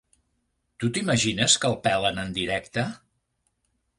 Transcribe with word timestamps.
Tu 0.83 0.89
t'imagines 0.95 1.51
que 1.65 1.69
el 1.71 1.77
pelen 1.87 2.19
en 2.23 2.33
directe? 2.39 2.89